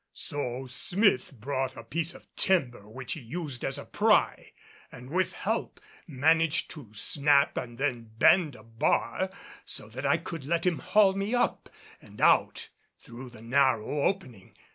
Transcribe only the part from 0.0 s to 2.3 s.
So Smith brought a piece of